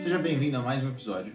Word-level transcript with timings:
Seja 0.00 0.18
bem-vindo 0.18 0.56
a 0.56 0.62
mais 0.62 0.82
um 0.82 0.88
episódio. 0.88 1.34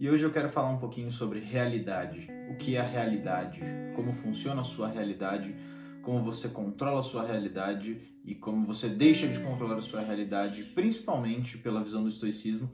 E 0.00 0.08
hoje 0.08 0.24
eu 0.24 0.32
quero 0.32 0.48
falar 0.48 0.70
um 0.70 0.78
pouquinho 0.78 1.12
sobre 1.12 1.40
realidade. 1.40 2.26
O 2.50 2.56
que 2.56 2.74
é 2.74 2.80
a 2.80 2.82
realidade? 2.82 3.60
Como 3.94 4.14
funciona 4.14 4.62
a 4.62 4.64
sua 4.64 4.88
realidade? 4.88 5.54
Como 6.00 6.24
você 6.24 6.48
controla 6.48 7.00
a 7.00 7.02
sua 7.02 7.22
realidade 7.22 8.00
e 8.24 8.34
como 8.34 8.64
você 8.64 8.88
deixa 8.88 9.28
de 9.28 9.38
controlar 9.40 9.76
a 9.76 9.82
sua 9.82 10.00
realidade, 10.00 10.62
principalmente 10.74 11.58
pela 11.58 11.84
visão 11.84 12.02
do 12.02 12.08
estoicismo, 12.08 12.72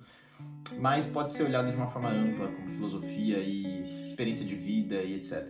mas 0.78 1.04
pode 1.04 1.32
ser 1.32 1.42
olhado 1.42 1.68
de 1.68 1.76
uma 1.76 1.88
forma 1.88 2.10
ampla, 2.10 2.46
como 2.46 2.70
filosofia 2.70 3.38
e 3.38 4.06
experiência 4.06 4.46
de 4.46 4.54
vida 4.54 5.02
e 5.02 5.14
etc. 5.14 5.48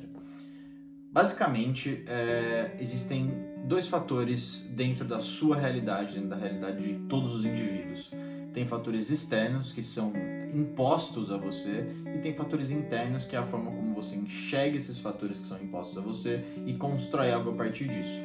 Basicamente, 1.12 2.04
é, 2.06 2.74
existem 2.80 3.30
dois 3.66 3.86
fatores 3.86 4.66
dentro 4.74 5.04
da 5.04 5.20
sua 5.20 5.56
realidade, 5.56 6.14
dentro 6.14 6.30
da 6.30 6.36
realidade 6.36 6.82
de 6.82 7.06
todos 7.06 7.34
os 7.34 7.44
indivíduos 7.44 8.10
tem 8.58 8.66
fatores 8.66 9.08
externos 9.08 9.72
que 9.72 9.80
são 9.80 10.12
impostos 10.52 11.30
a 11.30 11.36
você 11.36 11.86
e 12.12 12.18
tem 12.18 12.34
fatores 12.34 12.72
internos 12.72 13.24
que 13.24 13.36
é 13.36 13.38
a 13.38 13.44
forma 13.44 13.70
como 13.70 13.94
você 13.94 14.16
enxerga 14.16 14.76
esses 14.76 14.98
fatores 14.98 15.38
que 15.38 15.46
são 15.46 15.62
impostos 15.62 15.96
a 15.96 16.00
você 16.00 16.44
e 16.66 16.74
constrói 16.74 17.30
algo 17.30 17.50
a 17.50 17.52
partir 17.52 17.86
disso. 17.86 18.20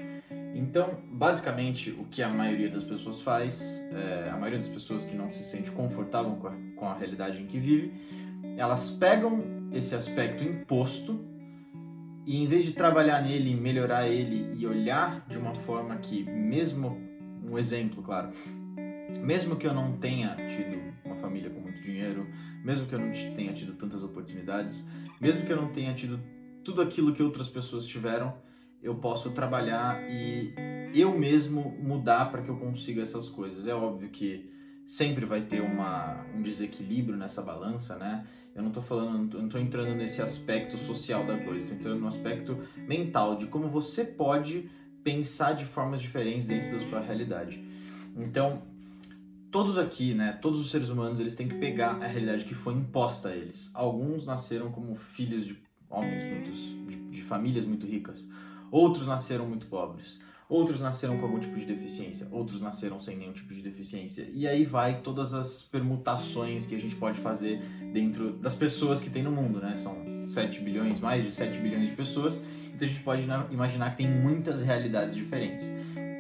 Então, 0.56 0.98
basicamente, 1.12 1.92
o 1.92 2.06
que 2.06 2.24
a 2.24 2.30
maioria 2.30 2.68
das 2.68 2.84
pessoas 2.84 3.22
faz, 3.22 3.88
é, 3.92 4.30
a 4.32 4.36
maioria 4.36 4.58
das 4.58 4.68
pessoas 4.68 5.06
que 5.06 5.16
não 5.16 5.30
se 5.30 5.44
sente 5.44 5.70
confortável 5.70 6.32
com 6.38 6.48
a, 6.48 6.54
com 6.78 6.88
a 6.88 6.96
realidade 6.96 7.40
em 7.40 7.46
que 7.46 7.60
vive, 7.60 7.94
elas 8.58 8.90
pegam 8.90 9.70
esse 9.72 9.94
aspecto 9.94 10.44
imposto 10.44 11.24
e 12.26 12.42
em 12.42 12.48
vez 12.48 12.66
de 12.66 12.72
trabalhar 12.72 13.22
nele, 13.22 13.54
melhorar 13.54 14.08
ele 14.08 14.52
e 14.60 14.66
olhar 14.66 15.24
de 15.30 15.38
uma 15.38 15.54
forma 15.54 15.96
que, 15.98 16.24
mesmo 16.24 16.98
um 17.48 17.56
exemplo, 17.56 18.02
claro, 18.02 18.32
mesmo 19.22 19.56
que 19.56 19.68
eu 19.68 19.74
não 19.74 19.98
tenha 19.98 20.36
tido 20.36 20.82
uma 21.04 21.16
família 21.16 21.50
com 21.50 21.60
muito 21.60 21.82
dinheiro, 21.82 22.28
mesmo 22.64 22.86
que 22.86 22.96
eu 22.96 23.00
não 23.00 23.12
tenha 23.36 23.54
tido 23.54 23.74
tantas 23.74 24.04
oportunidades, 24.04 24.88
mesmo 25.20 25.46
que 25.46 25.52
eu 25.52 25.58
não 25.58 25.70
tenha 25.70 25.94
tido 25.94 26.20
tudo 26.64 26.82
aquilo 26.82 27.14
que 27.14 27.22
outras 27.22 27.48
pessoas 27.48 27.86
tiveram, 27.86 28.34
eu 28.82 28.96
posso 28.96 29.32
trabalhar 29.32 30.02
e 30.10 30.54
eu 30.94 31.18
mesmo 31.18 31.76
mudar 31.82 32.32
para 32.32 32.42
que 32.42 32.50
eu 32.50 32.58
consiga 32.58 33.02
essas 33.02 33.30
coisas. 33.30 33.68
É 33.68 33.74
óbvio 33.74 34.10
que 34.10 34.52
sempre 34.86 35.26
vai 35.26 35.42
ter 35.42 35.62
uma, 35.62 36.26
um 36.36 36.42
desequilíbrio 36.42 37.18
nessa 37.18 37.42
balança, 37.42 37.98
né? 37.98 38.28
Eu 38.54 38.62
não 38.62 38.70
estou 38.70 38.84
falando, 38.84 39.38
não 39.38 39.46
estou 39.46 39.60
entrando 39.60 39.96
nesse 39.96 40.22
aspecto 40.22 40.78
social 40.78 41.26
da 41.26 41.38
coisa, 41.38 41.60
estou 41.60 41.78
entrando 41.78 42.00
no 42.00 42.08
aspecto 42.08 42.60
mental 42.88 43.38
de 43.38 43.48
como 43.48 43.68
você 43.68 44.06
pode 44.06 44.70
pensar 45.04 45.54
de 45.54 45.66
formas 45.66 46.02
diferentes 46.02 46.48
dentro 46.48 46.78
da 46.78 46.80
sua 46.86 47.00
realidade. 47.00 47.64
Então, 48.16 48.62
todos 49.54 49.78
aqui, 49.78 50.16
né, 50.16 50.38
todos 50.42 50.60
os 50.60 50.72
seres 50.72 50.90
humanos, 50.90 51.20
eles 51.20 51.36
têm 51.36 51.48
que 51.48 51.56
pegar 51.60 51.92
a 52.02 52.08
realidade 52.08 52.44
que 52.44 52.56
foi 52.56 52.74
imposta 52.74 53.30
a 53.30 53.36
eles. 53.36 53.70
Alguns 53.76 54.26
nasceram 54.26 54.72
como 54.72 54.96
filhos 54.96 55.46
de 55.46 55.56
homens 55.88 56.24
muitos, 56.24 56.60
de, 56.88 56.96
de 57.12 57.22
famílias 57.22 57.64
muito 57.64 57.86
ricas. 57.86 58.28
Outros 58.72 59.06
nasceram 59.06 59.48
muito 59.48 59.68
pobres. 59.68 60.20
Outros 60.50 60.80
nasceram 60.80 61.20
com 61.20 61.26
algum 61.26 61.40
tipo 61.40 61.56
de 61.56 61.66
deficiência. 61.68 62.28
Outros 62.32 62.62
nasceram 62.62 63.00
sem 63.00 63.16
nenhum 63.16 63.32
tipo 63.32 63.54
de 63.54 63.62
deficiência. 63.62 64.28
E 64.34 64.48
aí 64.48 64.66
vai 64.66 65.02
todas 65.02 65.36
as 65.36 65.62
permutações 65.62 66.66
que 66.66 66.74
a 66.74 66.80
gente 66.80 66.96
pode 66.96 67.20
fazer 67.20 67.62
dentro 67.94 68.34
das 68.34 68.56
pessoas 68.56 69.00
que 69.00 69.10
tem 69.12 69.22
no 69.22 69.32
mundo, 69.32 69.60
né? 69.60 69.76
São 69.76 69.96
7 70.28 70.62
bilhões, 70.62 71.00
mais 71.00 71.24
de 71.24 71.32
7 71.32 71.60
bilhões 71.60 71.90
de 71.90 71.96
pessoas. 71.96 72.42
Então 72.74 72.88
a 72.88 72.92
gente 72.92 73.04
pode 73.04 73.28
imaginar 73.52 73.92
que 73.92 73.98
tem 73.98 74.10
muitas 74.10 74.64
realidades 74.64 75.14
diferentes. 75.14 75.70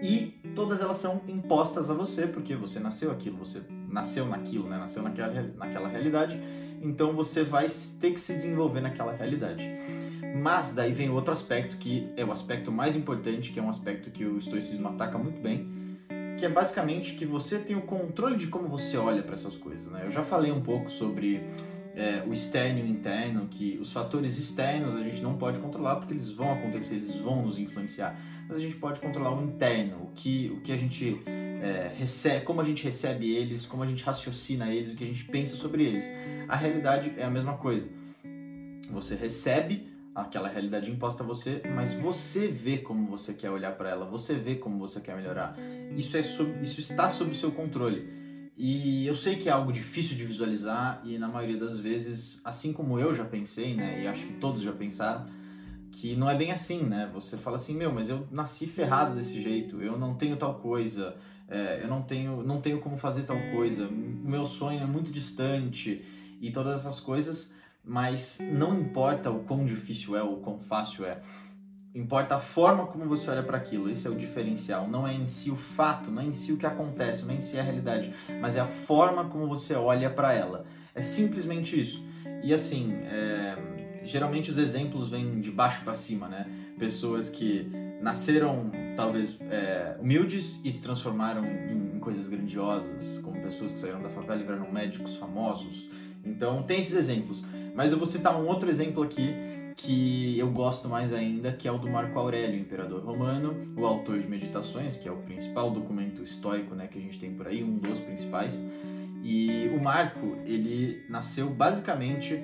E 0.04 0.38
todas 0.54 0.82
elas 0.82 0.98
são 0.98 1.22
impostas 1.30 1.90
a 1.90 1.94
você, 1.94 2.28
porque 2.28 2.58
você 2.58 2.78
nasceu 2.78 3.09
aquilo, 3.09 3.38
você 3.38 3.64
nasceu 3.88 4.26
naquilo, 4.26 4.68
né? 4.68 4.78
Nasceu 4.78 5.02
naquela, 5.02 5.42
naquela 5.56 5.88
realidade, 5.88 6.38
então 6.82 7.14
você 7.14 7.42
vai 7.42 7.68
ter 8.02 8.12
que 8.12 8.20
se 8.20 8.34
desenvolver 8.34 8.81
naquela 8.81 9.14
realidade. 9.14 9.66
Mas 10.36 10.74
daí 10.74 10.92
vem 10.92 11.09
outro 11.09 11.31
aspecto 11.31 11.78
que 11.78 12.12
é 12.18 12.25
o 12.25 12.34
aspecto 12.34 12.69
mais 12.69 12.97
importante, 12.97 13.53
que 13.53 13.59
é 13.59 13.64
um 13.64 13.69
aspecto 13.69 14.12
que 14.12 14.25
o 14.25 14.38
estoicismo 14.38 14.90
ataca 14.90 15.18
muito 15.18 15.40
bem, 15.40 15.72
que 16.38 16.46
é 16.46 16.50
basicamente 16.50 17.14
que 17.16 17.25
você 17.25 17.58
tem 17.58 17.78
o 17.78 17.84
controle 17.84 18.35
de 18.35 18.47
como 18.47 18.68
você 18.68 18.97
olha 18.97 19.24
para 19.24 19.34
essas 19.34 19.56
coisas, 19.56 19.90
né? 19.90 20.02
Eu 20.03 20.12
já 20.12 20.22
falei 20.22 20.52
um 20.52 20.62
pouco 20.62 20.91
sobre 20.91 21.41
é, 21.96 22.24
o 22.28 22.34
externo 22.34 22.80
e 22.80 22.84
o 22.84 22.88
interno, 22.88 23.47
que 23.47 23.78
os 23.80 23.94
fatores 23.94 24.38
externos 24.38 24.96
a 24.96 25.02
gente 25.02 25.22
não 25.22 25.38
pode 25.38 25.59
controlar 25.59 25.96
porque 25.97 26.12
eles 26.14 26.30
vão 26.30 26.52
acontecer, 26.52 26.96
eles 26.96 27.16
vão 27.16 27.44
nos 27.44 27.58
influenciar 27.58 28.20
mas 28.48 28.58
a 28.58 28.59
gente 28.59 28.76
pode 28.76 29.00
controlar 29.00 29.38
o 29.38 29.44
interno, 29.44 30.04
o 30.04 30.12
que, 30.14 30.52
o 30.56 30.62
que 30.62 30.72
a 30.72 30.76
gente 30.76 31.22
é, 31.26 31.92
recebe, 31.96 32.46
como 32.46 32.62
a 32.62 32.64
gente 32.64 32.84
recebe 32.84 33.34
eles, 33.34 33.66
como 33.66 33.84
a 33.84 33.86
gente 33.86 34.04
raciocina 34.04 34.70
eles, 34.70 34.92
o 34.92 34.96
que 34.96 35.04
a 35.04 35.08
gente 35.08 35.24
pensa 35.26 35.56
sobre 35.56 35.84
eles. 35.84 36.06
A 36.48 36.56
realidade 36.56 37.14
é 37.18 37.24
a 37.24 37.30
mesma 37.30 37.58
coisa. 37.58 37.88
Você 38.92 39.16
recebe 39.16 39.92
aquela 40.14 40.48
realidade 40.48 40.92
imposta 40.92 41.24
a 41.24 41.26
você, 41.26 41.62
mas 41.74 41.94
você 41.94 42.48
vê 42.48 42.78
como 42.78 43.08
você 43.08 43.34
quer 43.34 43.50
olhar 43.50 43.76
para 43.76 43.90
ela, 43.90 44.06
você 44.06 44.36
vê 44.36 44.56
como 44.56 44.78
você 44.78 45.02
quer 45.02 45.16
melhorar. 45.16 45.58
Isso, 45.96 46.16
é 46.18 46.20
isso 46.20 46.80
está 46.80 47.09
sob 47.09 47.36
seu 47.36 47.52
controle. 47.52 48.08
E 48.56 49.08
eu 49.08 49.16
sei 49.16 49.36
que 49.36 49.50
é 49.50 49.52
algo 49.52 49.72
difícil 49.72 50.16
de 50.16 50.26
visualizar 50.26 51.02
e 51.03 51.18
na 51.18 51.28
maioria 51.28 51.58
das 51.58 51.80
vezes, 51.80 52.40
assim 52.46 52.72
como 52.72 53.00
eu 53.00 53.14
já 53.14 53.26
pensei, 53.26 53.74
né, 53.74 54.03
e 54.03 54.08
acho 54.08 54.28
que 54.28 54.34
todos 54.34 54.62
já 54.62 54.72
pensaram, 54.72 55.26
que 55.94 56.16
não 56.16 56.30
é 56.30 56.36
bem 56.36 56.52
assim, 56.52 56.84
né? 56.84 57.09
Você 57.14 57.38
fala 57.38 57.56
assim, 57.56 57.76
meu, 57.76 57.94
mas 57.94 58.09
eu 58.09 58.28
nasci 58.31 58.66
ferrado 58.66 59.14
desse 59.16 59.40
jeito, 59.40 59.81
eu 59.81 59.98
não 59.98 60.16
tenho 60.16 60.36
tal 60.36 60.56
coisa, 60.56 61.16
é, 61.48 61.81
eu 61.84 61.88
não 61.88 62.02
tenho, 62.02 62.42
não 62.42 62.59
tenho 62.59 62.81
como 62.81 62.98
fazer 62.98 63.24
tal 63.24 63.38
coisa, 63.52 63.88
o 63.88 63.92
meu 63.92 64.46
sonho 64.46 64.82
é 64.82 64.86
muito 64.88 65.12
distante 65.12 66.03
e 66.42 66.52
todas 66.52 66.80
essas 66.80 67.00
coisas, 67.00 67.53
mas 67.86 68.40
não 68.52 68.80
importa 68.80 69.30
o 69.30 69.44
quão 69.44 69.66
difícil 69.66 70.18
é 70.18 70.24
ou 70.24 70.38
o 70.38 70.42
quão 70.42 70.59
fácil 70.59 71.06
é, 71.06 71.22
importa 71.94 72.38
a 72.38 72.40
forma 72.40 72.88
como 72.88 73.06
você 73.06 73.30
olha 73.30 73.44
para 73.44 73.58
aquilo, 73.58 73.88
esse 73.88 74.08
é 74.08 74.09
o 74.09 74.16
diferencial, 74.16 74.88
não 74.88 75.08
é 75.08 75.14
em 75.14 75.28
si 75.28 75.52
o 75.52 75.56
fato, 75.56 76.09
não 76.09 76.24
é 76.24 76.26
em 76.26 76.34
si 76.34 76.52
o 76.52 76.58
que 76.58 76.66
acontece, 76.66 77.24
não 77.24 77.36
é 77.36 77.38
em 77.38 77.42
si 77.42 77.59
a 77.59 77.62
realidade, 77.62 78.12
mas 78.42 78.56
é 78.56 78.59
a 78.59 78.68
forma 78.68 79.26
como 79.26 79.48
você 79.48 79.76
olha 79.76 80.09
para 80.09 80.34
ela, 80.34 80.66
é 80.96 81.03
simplesmente 81.03 81.80
isso. 81.80 82.03
E 82.44 82.52
assim, 82.52 82.94
é 83.03 83.72
geralmente 84.06 84.50
os 84.52 84.58
exemplos 84.58 85.09
vêm 85.09 85.40
de 85.40 85.52
baixo 85.52 85.84
para 85.84 85.94
cima, 85.94 86.28
né? 86.28 86.47
Pessoas 86.78 87.30
que 87.30 87.69
nasceram 88.02 88.69
talvez 88.97 89.38
é, 89.50 89.96
humildes 90.00 90.59
e 90.64 90.72
se 90.72 90.84
transformaram 90.84 91.46
em, 91.46 91.96
em, 91.96 92.00
coisas 92.00 92.28
grandiosas, 92.28 93.19
como 93.19 93.41
pessoas 93.41 93.72
que 93.72 93.80
saíram 93.80 94.02
da 94.02 94.09
favela 94.09 94.41
e 94.41 94.44
viraram 94.44 94.69
médicos 94.72 95.16
famosos. 95.16 95.90
Então 96.25 96.64
tem 96.64 96.80
esses 96.80 96.96
exemplos. 96.96 97.44
Mas 97.74 97.91
eu 97.91 97.97
vou 97.97 98.06
citar 98.06 98.40
um 98.40 98.47
outro 98.47 98.69
exemplo 98.69 99.03
aqui 99.03 99.34
que 99.75 100.38
eu 100.38 100.52
gosto 100.52 100.88
mais 100.88 101.14
ainda, 101.14 101.52
que 101.52 101.68
é 101.68 101.72
o 101.72 101.78
do 101.78 101.90
Marco 101.90 102.18
Aurélio, 102.20 102.59
imperador 102.59 103.03
romano, 103.03 103.74
o 103.75 103.85
autor 103.85 104.20
de 104.20 104.28
Meditações, 104.28 104.97
que 104.97 105.08
é 105.08 105.12
o 105.12 105.18
principal 105.18 105.72
documento 105.72 106.22
estoico, 106.22 106.75
né, 106.75 106.88
que 106.88 107.00
a 107.00 107.02
gente 107.02 107.20
tem 107.20 107.34
por 107.34 107.47
aí, 107.47 107.64
um 107.64 107.78
dos 107.78 108.00
principais. 108.00 108.64
E 109.24 109.72
o 109.74 109.81
Marco, 109.81 110.38
ele 110.46 111.03
nasceu 111.09 111.50
basicamente 111.50 112.44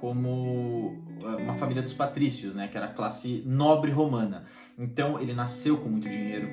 como 0.00 0.96
eh, 1.20 1.42
uma 1.42 1.54
família 1.54 1.82
dos 1.82 1.92
patrícios, 1.92 2.54
né, 2.54 2.68
que 2.68 2.76
era 2.76 2.86
a 2.86 2.92
classe 2.92 3.42
nobre 3.44 3.90
romana. 3.90 4.44
Então 4.78 5.20
ele 5.20 5.32
nasceu 5.32 5.78
com 5.78 5.88
muito 5.88 6.08
dinheiro, 6.08 6.48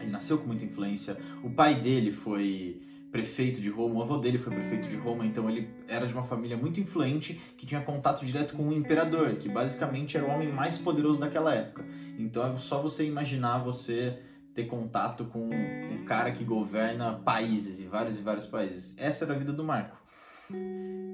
ele 0.00 0.10
nasceu 0.10 0.38
com 0.38 0.46
muita 0.46 0.64
influência. 0.64 1.16
O 1.42 1.50
pai 1.50 1.74
dele 1.74 2.12
foi 2.12 2.82
prefeito 3.10 3.60
de 3.60 3.68
Roma, 3.68 3.96
o 3.96 4.02
avô 4.02 4.18
dele 4.18 4.38
foi 4.38 4.52
prefeito 4.52 4.88
de 4.88 4.96
Roma, 4.96 5.26
então 5.26 5.50
ele 5.50 5.68
era 5.88 6.06
de 6.06 6.12
uma 6.12 6.22
família 6.22 6.56
muito 6.56 6.80
influente 6.80 7.40
que 7.56 7.66
tinha 7.66 7.80
contato 7.80 8.24
direto 8.24 8.54
com 8.54 8.68
o 8.68 8.72
imperador, 8.72 9.34
que 9.34 9.48
basicamente 9.48 10.16
era 10.16 10.26
o 10.26 10.30
homem 10.30 10.52
mais 10.52 10.78
poderoso 10.78 11.18
daquela 11.18 11.54
época. 11.54 11.84
Então 12.18 12.46
é 12.46 12.56
só 12.58 12.80
você 12.80 13.04
imaginar 13.04 13.58
você 13.58 14.20
ter 14.54 14.66
contato 14.66 15.24
com 15.26 15.48
um 15.48 16.04
cara 16.04 16.30
que 16.32 16.44
governa 16.44 17.14
países 17.14 17.80
e 17.80 17.84
vários 17.84 18.18
e 18.18 18.22
vários 18.22 18.46
países. 18.46 18.94
Essa 18.96 19.24
era 19.24 19.34
a 19.34 19.38
vida 19.38 19.52
do 19.52 19.64
Marco. 19.64 19.96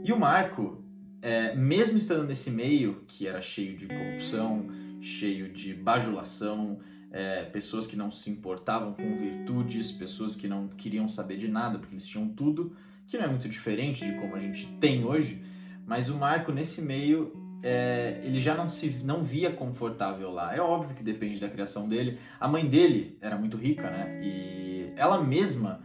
E 0.05 0.12
o 0.12 0.19
Marco, 0.19 0.82
é, 1.26 1.56
mesmo 1.56 1.99
estando 1.99 2.23
nesse 2.23 2.52
meio 2.52 3.02
que 3.08 3.26
era 3.26 3.43
cheio 3.43 3.76
de 3.76 3.88
corrupção, 3.88 4.69
cheio 5.00 5.52
de 5.52 5.75
bajulação, 5.75 6.78
é, 7.11 7.43
pessoas 7.46 7.84
que 7.84 7.96
não 7.96 8.12
se 8.12 8.31
importavam 8.31 8.93
com 8.93 9.17
virtudes, 9.17 9.90
pessoas 9.90 10.37
que 10.37 10.46
não 10.46 10.69
queriam 10.69 11.08
saber 11.08 11.37
de 11.37 11.49
nada 11.49 11.81
porque 11.81 11.94
eles 11.94 12.06
tinham 12.06 12.28
tudo, 12.28 12.76
que 13.08 13.19
não 13.19 13.25
é 13.25 13.28
muito 13.28 13.49
diferente 13.49 14.06
de 14.06 14.12
como 14.12 14.37
a 14.37 14.38
gente 14.38 14.69
tem 14.78 15.05
hoje, 15.05 15.43
mas 15.84 16.08
o 16.08 16.14
Marco 16.14 16.52
nesse 16.52 16.81
meio 16.81 17.32
é, 17.61 18.20
ele 18.23 18.40
já 18.40 18.55
não 18.55 18.69
se 18.69 18.88
não 19.02 19.25
via 19.25 19.50
confortável 19.50 20.31
lá. 20.31 20.55
É 20.55 20.61
óbvio 20.61 20.94
que 20.94 21.02
depende 21.02 21.40
da 21.40 21.49
criação 21.49 21.88
dele. 21.88 22.20
A 22.38 22.46
mãe 22.46 22.64
dele 22.69 23.19
era 23.20 23.37
muito 23.37 23.56
rica, 23.56 23.90
né? 23.90 24.20
E 24.23 24.93
ela 24.94 25.20
mesma 25.20 25.81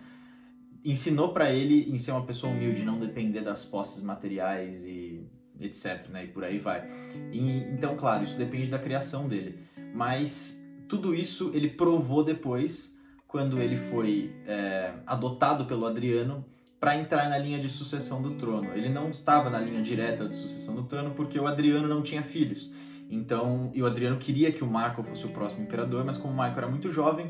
ensinou 0.83 1.33
para 1.33 1.51
ele 1.51 1.91
em 1.91 1.97
ser 1.97 2.11
uma 2.11 2.25
pessoa 2.25 2.53
humilde, 2.53 2.83
não 2.83 2.99
depender 2.99 3.41
das 3.41 3.63
posses 3.63 4.03
materiais 4.03 4.85
e 4.85 5.10
etc, 5.61 6.09
né? 6.09 6.25
E 6.25 6.27
por 6.27 6.43
aí 6.43 6.59
vai. 6.59 6.87
E, 7.31 7.59
então, 7.73 7.95
claro, 7.95 8.23
isso 8.23 8.37
depende 8.37 8.67
da 8.67 8.79
criação 8.79 9.27
dele. 9.27 9.59
Mas 9.93 10.65
tudo 10.87 11.13
isso 11.15 11.51
ele 11.53 11.69
provou 11.69 12.23
depois, 12.23 12.99
quando 13.27 13.61
ele 13.61 13.77
foi 13.77 14.35
é, 14.45 14.91
adotado 15.05 15.65
pelo 15.65 15.85
Adriano 15.85 16.45
para 16.79 16.97
entrar 16.97 17.29
na 17.29 17.37
linha 17.37 17.59
de 17.59 17.69
sucessão 17.69 18.21
do 18.21 18.31
trono. 18.31 18.73
Ele 18.73 18.89
não 18.89 19.09
estava 19.09 19.49
na 19.49 19.59
linha 19.59 19.81
direta 19.81 20.27
de 20.27 20.35
sucessão 20.35 20.75
do 20.75 20.83
trono 20.83 21.11
porque 21.11 21.39
o 21.39 21.47
Adriano 21.47 21.87
não 21.87 22.01
tinha 22.01 22.23
filhos. 22.23 22.71
Então, 23.09 23.71
e 23.73 23.81
o 23.81 23.85
Adriano 23.85 24.17
queria 24.17 24.51
que 24.51 24.63
o 24.63 24.67
Marco 24.67 25.03
fosse 25.03 25.25
o 25.25 25.29
próximo 25.29 25.63
imperador, 25.63 26.03
mas 26.03 26.17
como 26.17 26.33
o 26.33 26.35
Marco 26.35 26.57
era 26.57 26.67
muito 26.67 26.89
jovem, 26.89 27.29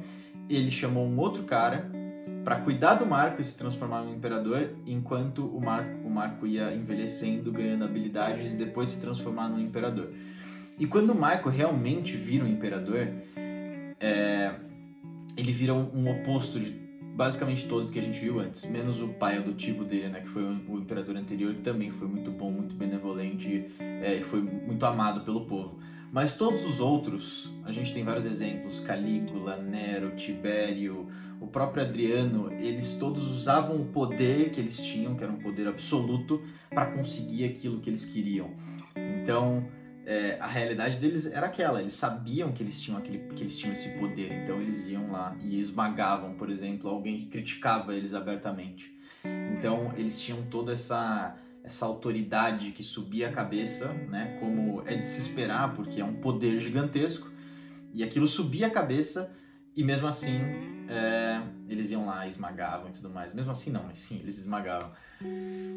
ele 0.49 0.71
chamou 0.71 1.05
um 1.05 1.19
outro 1.19 1.43
cara 1.43 1.91
para 2.43 2.57
cuidar 2.57 2.95
do 2.95 3.05
Marco 3.05 3.41
e 3.41 3.43
se 3.43 3.57
transformar 3.57 4.03
no 4.03 4.13
imperador, 4.13 4.71
enquanto 4.85 5.45
o 5.45 5.61
Marco, 5.61 6.07
o 6.07 6.09
Marco 6.09 6.47
ia 6.47 6.73
envelhecendo, 6.73 7.51
ganhando 7.51 7.85
habilidades 7.85 8.53
e 8.53 8.55
depois 8.55 8.89
se 8.89 8.99
transformar 8.99 9.49
no 9.49 9.59
imperador. 9.59 10.11
E 10.79 10.87
quando 10.87 11.11
o 11.11 11.15
Marco 11.15 11.49
realmente 11.49 12.17
vira 12.17 12.43
um 12.43 12.47
imperador, 12.47 13.07
é, 13.99 14.55
ele 15.37 15.51
vira 15.51 15.73
um, 15.73 15.89
um, 15.93 16.09
oposto 16.09 16.59
de 16.59 16.71
basicamente 17.15 17.67
todos 17.67 17.91
que 17.91 17.99
a 17.99 18.01
gente 18.01 18.19
viu 18.19 18.39
antes, 18.39 18.65
menos 18.65 19.01
o 19.01 19.09
pai 19.09 19.37
adotivo 19.37 19.83
dele, 19.83 20.07
né, 20.07 20.21
que 20.21 20.29
foi 20.29 20.43
o, 20.43 20.59
o 20.69 20.77
imperador 20.79 21.15
anterior, 21.17 21.53
que 21.53 21.61
também 21.61 21.91
foi 21.91 22.07
muito 22.07 22.31
bom, 22.31 22.49
muito 22.49 22.73
benevolente 22.73 23.67
é, 23.79 24.15
e 24.15 24.23
foi 24.23 24.41
muito 24.41 24.83
amado 24.85 25.21
pelo 25.21 25.45
povo. 25.45 25.77
Mas 26.11 26.35
todos 26.35 26.65
os 26.65 26.81
outros, 26.81 27.49
a 27.63 27.71
gente 27.71 27.93
tem 27.93 28.03
vários 28.03 28.25
exemplos: 28.25 28.81
Calígula, 28.81 29.57
Nero, 29.57 30.13
Tibério, 30.15 31.07
o 31.39 31.47
próprio 31.47 31.83
Adriano, 31.83 32.51
eles 32.51 32.93
todos 32.93 33.25
usavam 33.31 33.81
o 33.81 33.85
poder 33.85 34.51
que 34.51 34.59
eles 34.59 34.77
tinham, 34.83 35.15
que 35.15 35.23
era 35.23 35.31
um 35.31 35.39
poder 35.39 35.67
absoluto, 35.67 36.43
para 36.69 36.91
conseguir 36.91 37.45
aquilo 37.45 37.79
que 37.79 37.89
eles 37.89 38.03
queriam. 38.03 38.51
Então, 38.95 39.65
é, 40.05 40.37
a 40.39 40.47
realidade 40.47 40.97
deles 40.97 41.25
era 41.25 41.47
aquela, 41.47 41.79
eles 41.79 41.93
sabiam 41.93 42.51
que 42.51 42.61
eles 42.61 42.81
tinham 42.81 42.97
aquele, 42.97 43.19
que 43.33 43.43
eles 43.43 43.57
tinham 43.57 43.71
esse 43.71 43.97
poder, 43.97 44.33
então 44.43 44.59
eles 44.61 44.89
iam 44.89 45.11
lá 45.11 45.35
e 45.39 45.59
esmagavam, 45.59 46.33
por 46.33 46.49
exemplo, 46.49 46.89
alguém 46.89 47.19
que 47.19 47.27
criticava 47.27 47.95
eles 47.95 48.13
abertamente. 48.13 48.93
Então 49.23 49.93
eles 49.95 50.19
tinham 50.19 50.41
toda 50.43 50.73
essa 50.73 51.35
essa 51.63 51.85
autoridade 51.85 52.71
que 52.71 52.83
subia 52.83 53.29
a 53.29 53.31
cabeça, 53.31 53.93
né, 53.93 54.37
como 54.39 54.83
é 54.85 54.95
de 54.95 55.05
se 55.05 55.19
esperar, 55.19 55.73
porque 55.75 56.01
é 56.01 56.05
um 56.05 56.15
poder 56.15 56.59
gigantesco, 56.59 57.31
e 57.93 58.03
aquilo 58.03 58.27
subia 58.27 58.67
a 58.67 58.69
cabeça 58.69 59.31
e 59.75 59.83
mesmo 59.83 60.07
assim 60.07 60.39
é, 60.89 61.41
eles 61.69 61.89
iam 61.91 62.05
lá, 62.05 62.27
esmagavam 62.27 62.89
e 62.89 62.91
tudo 62.91 63.09
mais. 63.09 63.33
Mesmo 63.33 63.51
assim 63.51 63.71
não, 63.71 63.83
mas 63.83 63.97
sim, 63.97 64.19
eles 64.19 64.37
esmagavam. 64.37 64.91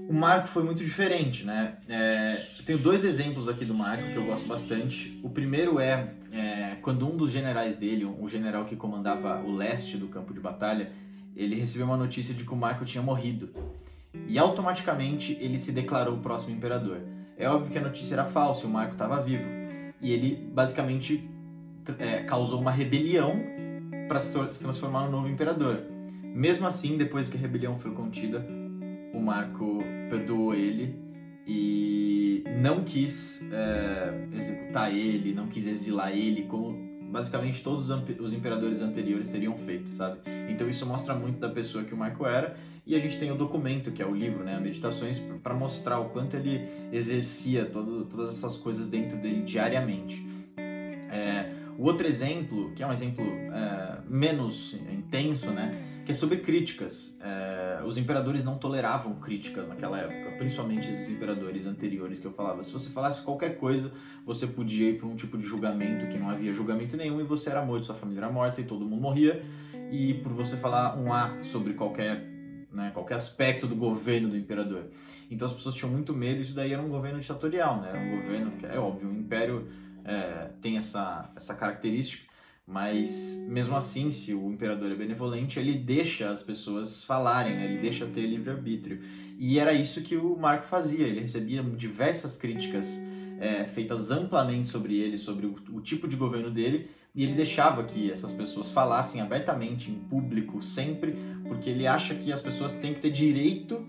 O 0.08 0.12
Marco 0.12 0.48
foi 0.48 0.64
muito 0.64 0.82
diferente, 0.82 1.44
né? 1.44 1.76
É, 1.88 2.44
eu 2.58 2.64
tenho 2.64 2.78
dois 2.78 3.04
exemplos 3.04 3.48
aqui 3.48 3.64
do 3.64 3.74
Marco 3.74 4.02
que 4.02 4.16
eu 4.16 4.24
gosto 4.24 4.46
bastante. 4.46 5.20
O 5.22 5.30
primeiro 5.30 5.78
é, 5.78 6.14
é 6.32 6.76
quando 6.82 7.06
um 7.06 7.16
dos 7.16 7.30
generais 7.30 7.76
dele, 7.76 8.04
o 8.04 8.26
general 8.26 8.64
que 8.64 8.74
comandava 8.74 9.40
o 9.44 9.52
leste 9.52 9.96
do 9.96 10.08
campo 10.08 10.34
de 10.34 10.40
batalha, 10.40 10.92
ele 11.36 11.54
recebeu 11.54 11.86
uma 11.86 11.96
notícia 11.96 12.34
de 12.34 12.44
que 12.44 12.52
o 12.52 12.56
Marco 12.56 12.84
tinha 12.84 13.02
morrido. 13.02 13.50
E 14.26 14.38
automaticamente 14.38 15.36
ele 15.40 15.58
se 15.58 15.72
declarou 15.72 16.16
o 16.16 16.20
próximo 16.20 16.54
imperador. 16.54 17.00
É 17.36 17.48
óbvio 17.48 17.70
que 17.70 17.78
a 17.78 17.82
notícia 17.82 18.14
era 18.14 18.24
falsa, 18.24 18.66
o 18.66 18.70
Marco 18.70 18.92
estava 18.92 19.20
vivo. 19.20 19.44
E 20.00 20.12
ele 20.12 20.48
basicamente 20.52 21.28
é, 21.98 22.22
causou 22.22 22.60
uma 22.60 22.70
rebelião 22.70 23.40
para 24.08 24.18
se, 24.18 24.32
se 24.52 24.62
transformar 24.62 25.06
no 25.06 25.10
novo 25.10 25.28
imperador. 25.28 25.82
Mesmo 26.22 26.66
assim, 26.66 26.96
depois 26.96 27.28
que 27.28 27.36
a 27.36 27.40
rebelião 27.40 27.78
foi 27.78 27.92
contida, 27.92 28.44
o 29.12 29.20
Marco 29.20 29.78
perdoou 30.10 30.54
ele 30.54 30.98
e 31.46 32.42
não 32.60 32.82
quis 32.82 33.48
é, 33.52 34.28
executar 34.36 34.92
ele, 34.92 35.34
não 35.34 35.46
quis 35.46 35.66
exilar 35.66 36.12
ele, 36.12 36.42
como 36.42 36.93
basicamente 37.14 37.62
todos 37.62 37.90
os 37.90 38.32
imperadores 38.32 38.80
anteriores 38.82 39.30
teriam 39.30 39.56
feito, 39.56 39.88
sabe? 39.90 40.18
Então 40.48 40.68
isso 40.68 40.84
mostra 40.84 41.14
muito 41.14 41.38
da 41.38 41.48
pessoa 41.48 41.84
que 41.84 41.94
o 41.94 41.96
Marco 41.96 42.26
era 42.26 42.56
e 42.84 42.96
a 42.96 42.98
gente 42.98 43.16
tem 43.20 43.30
o 43.30 43.36
documento, 43.36 43.92
que 43.92 44.02
é 44.02 44.06
o 44.06 44.12
livro, 44.12 44.42
né, 44.42 44.58
Meditações, 44.58 45.20
para 45.40 45.54
mostrar 45.54 46.00
o 46.00 46.10
quanto 46.10 46.34
ele 46.34 46.68
exercia 46.92 47.66
todo, 47.66 48.04
todas 48.06 48.30
essas 48.30 48.56
coisas 48.56 48.88
dentro 48.88 49.16
dele 49.16 49.42
diariamente. 49.42 50.26
É, 50.58 51.52
o 51.78 51.84
outro 51.84 52.04
exemplo, 52.04 52.72
que 52.74 52.82
é 52.82 52.86
um 52.86 52.92
exemplo 52.92 53.24
é, 53.24 54.00
menos 54.08 54.74
intenso, 54.92 55.50
né, 55.52 56.02
que 56.04 56.10
é 56.10 56.14
sobre 56.14 56.38
críticas. 56.38 57.16
É, 57.22 57.53
os 57.86 57.96
imperadores 57.96 58.44
não 58.44 58.58
toleravam 58.58 59.14
críticas 59.14 59.68
naquela 59.68 59.98
época, 59.98 60.36
principalmente 60.38 60.88
esses 60.90 61.08
imperadores 61.10 61.66
anteriores 61.66 62.18
que 62.18 62.26
eu 62.26 62.32
falava. 62.32 62.62
Se 62.62 62.72
você 62.72 62.90
falasse 62.90 63.22
qualquer 63.22 63.58
coisa, 63.58 63.92
você 64.24 64.46
podia 64.46 64.90
ir 64.90 64.98
para 64.98 65.06
um 65.06 65.16
tipo 65.16 65.36
de 65.36 65.44
julgamento 65.44 66.06
que 66.08 66.18
não 66.18 66.30
havia 66.30 66.52
julgamento 66.52 66.96
nenhum 66.96 67.20
e 67.20 67.24
você 67.24 67.50
era 67.50 67.64
morto, 67.64 67.86
sua 67.86 67.94
família 67.94 68.20
era 68.20 68.32
morta 68.32 68.60
e 68.60 68.64
todo 68.64 68.84
mundo 68.84 69.00
morria. 69.00 69.44
E 69.90 70.14
por 70.14 70.32
você 70.32 70.56
falar 70.56 70.98
um 70.98 71.12
A 71.12 71.42
sobre 71.42 71.74
qualquer 71.74 72.34
né, 72.74 72.90
qualquer 72.92 73.14
aspecto 73.14 73.66
do 73.66 73.76
governo 73.76 74.28
do 74.28 74.36
imperador. 74.36 74.86
Então 75.30 75.46
as 75.46 75.54
pessoas 75.54 75.76
tinham 75.76 75.90
muito 75.90 76.12
medo, 76.12 76.40
isso 76.40 76.54
daí 76.54 76.72
era 76.72 76.82
um 76.82 76.88
governo 76.88 77.20
ditatorial, 77.20 77.80
né? 77.80 77.90
Era 77.90 78.00
um 78.00 78.20
governo 78.20 78.50
que 78.52 78.66
é 78.66 78.78
óbvio, 78.78 79.08
o 79.08 79.14
império 79.14 79.68
é, 80.04 80.50
tem 80.60 80.76
essa, 80.76 81.30
essa 81.36 81.54
característica, 81.54 82.24
mas 82.66 83.44
mesmo 83.48 83.76
assim, 83.76 84.10
se 84.10 84.32
o 84.32 84.50
imperador 84.50 84.90
é 84.90 84.94
benevolente, 84.94 85.58
ele 85.58 85.74
deixa 85.74 86.30
as 86.30 86.42
pessoas 86.42 87.04
falarem, 87.04 87.54
né? 87.54 87.64
ele 87.66 87.78
deixa 87.78 88.06
ter 88.06 88.26
livre-arbítrio. 88.26 89.00
E 89.38 89.58
era 89.58 89.72
isso 89.72 90.00
que 90.02 90.16
o 90.16 90.36
Marco 90.36 90.64
fazia, 90.64 91.06
ele 91.06 91.20
recebia 91.20 91.62
diversas 91.62 92.36
críticas 92.36 93.00
é, 93.38 93.66
feitas 93.66 94.10
amplamente 94.10 94.68
sobre 94.68 94.98
ele, 94.98 95.18
sobre 95.18 95.46
o, 95.46 95.56
o 95.72 95.80
tipo 95.80 96.08
de 96.08 96.16
governo 96.16 96.50
dele, 96.50 96.88
e 97.14 97.22
ele 97.22 97.34
deixava 97.34 97.84
que 97.84 98.10
essas 98.10 98.32
pessoas 98.32 98.70
falassem 98.70 99.20
abertamente, 99.20 99.90
em 99.90 99.94
público, 99.94 100.62
sempre, 100.62 101.14
porque 101.46 101.70
ele 101.70 101.86
acha 101.86 102.14
que 102.14 102.32
as 102.32 102.40
pessoas 102.40 102.74
têm 102.74 102.94
que 102.94 103.00
ter 103.00 103.10
direito, 103.10 103.86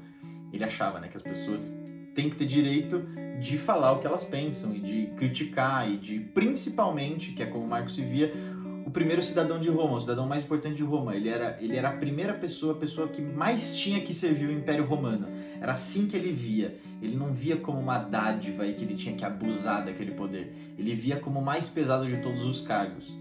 ele 0.52 0.64
achava 0.64 1.00
né, 1.00 1.08
que 1.08 1.18
as 1.18 1.24
pessoas 1.24 1.80
têm 2.14 2.30
que 2.30 2.36
ter 2.36 2.46
direito 2.46 3.04
de 3.40 3.58
falar 3.58 3.92
o 3.92 4.00
que 4.00 4.08
elas 4.08 4.24
pensam 4.24 4.74
e 4.74 4.80
de 4.80 5.08
criticar 5.18 5.90
e 5.90 5.98
de 5.98 6.20
principalmente, 6.20 7.34
que 7.34 7.44
é 7.44 7.46
como 7.46 7.68
Marcos 7.68 7.96
se 7.96 8.04
via, 8.04 8.34
o 8.55 8.55
primeiro 8.96 9.22
cidadão 9.22 9.60
de 9.60 9.70
Roma, 9.70 9.98
o 9.98 10.00
cidadão 10.00 10.26
mais 10.26 10.42
importante 10.42 10.78
de 10.78 10.84
Roma. 10.84 11.14
Ele 11.14 11.28
era, 11.28 11.58
ele 11.60 11.76
era 11.76 11.90
a 11.90 11.98
primeira 11.98 12.34
pessoa, 12.34 12.72
a 12.72 12.78
pessoa 12.78 13.10
que 13.10 13.22
mais 13.22 13.78
tinha 13.78 14.00
que 14.00 14.14
servir 14.14 14.48
o 14.48 14.52
Império 14.54 14.86
Romano. 14.86 15.28
Era 15.60 15.74
assim 15.74 16.08
que 16.08 16.16
ele 16.16 16.32
via. 16.32 16.80
Ele 17.02 17.18
não 17.18 17.34
via 17.34 17.58
como 17.58 17.78
uma 17.78 18.00
dádiva 18.00 18.66
e 18.66 18.74
que 18.74 18.86
ele 18.86 18.96
tinha 18.96 19.14
que 19.14 19.26
abusar 19.26 19.84
daquele 19.84 20.12
poder. 20.12 20.56
Ele 20.78 20.96
via 20.96 21.20
como 21.20 21.42
o 21.42 21.44
mais 21.44 21.68
pesado 21.68 22.08
de 22.08 22.22
todos 22.22 22.46
os 22.46 22.62
cargos. 22.62 23.14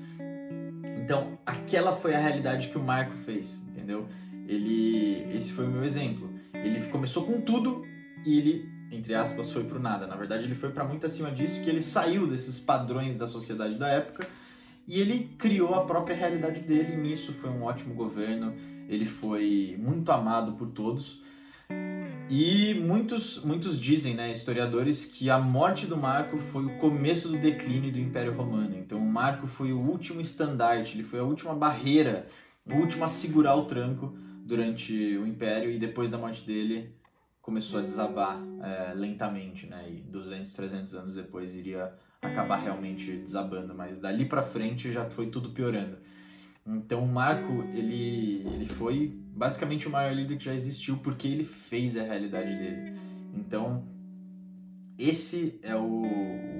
Então, 1.02 1.36
aquela 1.44 1.92
foi 1.92 2.14
a 2.14 2.18
realidade 2.18 2.68
que 2.68 2.78
o 2.78 2.82
Marco 2.82 3.16
fez, 3.16 3.60
entendeu? 3.66 4.06
Ele, 4.46 5.26
esse 5.34 5.52
foi 5.52 5.66
o 5.66 5.70
meu 5.70 5.82
exemplo. 5.82 6.30
Ele 6.54 6.80
começou 6.86 7.24
com 7.26 7.40
tudo 7.40 7.84
e 8.24 8.38
ele 8.38 8.74
entre 8.92 9.12
aspas, 9.12 9.50
foi 9.50 9.64
pro 9.64 9.80
nada. 9.80 10.06
Na 10.06 10.14
verdade, 10.14 10.44
ele 10.44 10.54
foi 10.54 10.70
para 10.70 10.84
muito 10.84 11.04
acima 11.04 11.28
disso, 11.32 11.60
que 11.64 11.68
ele 11.68 11.82
saiu 11.82 12.28
desses 12.28 12.60
padrões 12.60 13.16
da 13.16 13.26
sociedade 13.26 13.76
da 13.76 13.88
época 13.88 14.24
e 14.86 15.00
ele 15.00 15.34
criou 15.38 15.74
a 15.74 15.84
própria 15.84 16.14
realidade 16.14 16.60
dele. 16.60 16.94
E 16.94 16.96
nisso 16.96 17.32
foi 17.32 17.50
um 17.50 17.62
ótimo 17.62 17.94
governo. 17.94 18.54
Ele 18.88 19.06
foi 19.06 19.76
muito 19.78 20.10
amado 20.12 20.52
por 20.52 20.68
todos. 20.68 21.22
E 22.30 22.74
muitos, 22.74 23.42
muitos 23.44 23.78
dizem, 23.78 24.14
né, 24.14 24.32
historiadores, 24.32 25.04
que 25.04 25.28
a 25.28 25.38
morte 25.38 25.86
do 25.86 25.96
Marco 25.96 26.38
foi 26.38 26.64
o 26.64 26.78
começo 26.78 27.28
do 27.28 27.38
declínio 27.38 27.92
do 27.92 27.98
Império 27.98 28.34
Romano. 28.34 28.76
Então, 28.76 28.98
o 28.98 29.06
Marco 29.06 29.46
foi 29.46 29.72
o 29.72 29.78
último 29.78 30.20
estandarte, 30.20 30.96
ele 30.96 31.04
foi 31.04 31.20
a 31.20 31.22
última 31.22 31.54
barreira, 31.54 32.26
o 32.66 32.74
último 32.76 33.04
a 33.04 33.08
segurar 33.08 33.54
o 33.56 33.66
tranco 33.66 34.16
durante 34.44 34.92
o 35.18 35.26
Império. 35.26 35.70
E 35.70 35.78
depois 35.78 36.08
da 36.08 36.16
morte 36.16 36.46
dele, 36.46 36.94
começou 37.42 37.78
a 37.78 37.82
desabar 37.82 38.42
é, 38.62 38.94
lentamente, 38.94 39.66
né? 39.66 39.86
E 39.90 40.00
200, 40.10 40.50
300 40.54 40.94
anos 40.94 41.14
depois 41.14 41.54
iria 41.54 41.92
acabar 42.26 42.56
realmente 42.56 43.12
desabando, 43.12 43.74
mas 43.74 43.98
dali 43.98 44.24
para 44.24 44.42
frente 44.42 44.92
já 44.92 45.08
foi 45.10 45.26
tudo 45.28 45.50
piorando. 45.50 45.98
Então 46.66 47.04
o 47.04 47.08
Marco, 47.08 47.62
ele, 47.74 48.46
ele 48.46 48.66
foi 48.66 49.08
basicamente 49.34 49.86
o 49.86 49.90
maior 49.90 50.14
líder 50.14 50.38
que 50.38 50.44
já 50.44 50.54
existiu 50.54 50.96
porque 50.98 51.28
ele 51.28 51.44
fez 51.44 51.96
a 51.96 52.02
realidade 52.02 52.56
dele. 52.56 52.98
Então, 53.34 53.84
esse 54.98 55.58
é 55.62 55.74
o, 55.74 56.02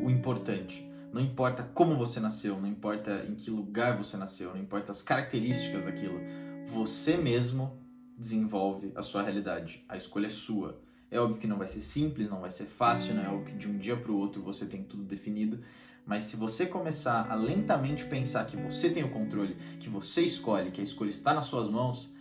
o 0.02 0.11
importante. 0.11 0.87
Não 1.12 1.21
importa 1.21 1.62
como 1.62 1.97
você 1.97 2.18
nasceu, 2.18 2.61
não 2.61 2.68
importa 2.68 3.25
em 3.28 3.35
que 3.35 3.50
lugar 3.50 3.97
você 3.97 4.16
nasceu, 4.16 4.50
não 4.50 4.61
importa 4.61 4.90
as 4.90 5.00
características 5.00 5.85
daquilo. 5.85 6.21
Você 6.66 7.16
mesmo 7.16 7.78
desenvolve 8.18 8.92
a 8.97 9.02
sua 9.02 9.23
realidade. 9.23 9.85
A 9.88 9.97
escolha 9.97 10.26
é 10.26 10.30
sua. 10.30 10.83
É 11.11 11.18
óbvio 11.18 11.38
que 11.38 11.46
não 11.46 11.58
vai 11.58 11.68
ser 11.68 11.80
simples, 11.80 12.28
não 12.28 12.40
vai 12.40 12.50
ser 12.50 12.64
fácil, 12.64 13.14
não 13.14 13.23
é 13.23 13.28
óbvio 13.28 13.46
que 13.46 13.58
de 13.58 13.68
um 13.68 13.78
dia 13.78 13.96
para 13.96 14.11
o 14.11 14.16
outro 14.16 14.42
você 14.42 14.66
tem 14.66 14.82
tudo 14.82 15.04
definido, 15.04 15.61
mas 16.06 16.25
se 16.25 16.37
você 16.37 16.66
começar 16.66 17.30
a 17.30 17.34
lentamente 17.34 18.04
pensar 18.04 18.44
que 18.46 18.56
você 18.56 18.90
tem 18.90 19.04
o 19.04 19.11
controle, 19.11 19.56
que 19.78 19.88
você 19.88 20.23
escolhe, 20.23 20.70
que 20.70 20.80
a 20.80 20.84
escolha 20.84 21.11
está 21.11 21.32
nas 21.32 21.46
suas 21.46 21.68
mãos, 21.68 22.12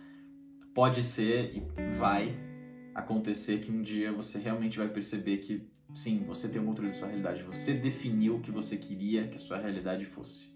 pode 0.72 1.02
ser 1.02 1.56
e 1.56 1.92
vai 1.92 2.36
acontecer 2.94 3.60
que 3.60 3.70
um 3.70 3.82
dia 3.82 4.12
você 4.12 4.38
realmente 4.38 4.78
vai 4.78 4.88
perceber 4.88 5.38
que 5.38 5.68
sim, 5.92 6.24
você 6.24 6.48
tem 6.48 6.62
o 6.62 6.64
controle 6.64 6.90
da 6.90 6.96
sua 6.96 7.08
realidade, 7.08 7.42
você 7.42 7.74
definiu 7.74 8.36
o 8.36 8.40
que 8.40 8.50
você 8.50 8.76
queria 8.76 9.28
que 9.28 9.36
a 9.36 9.40
sua 9.40 9.58
realidade 9.58 10.04
fosse. 10.04 10.53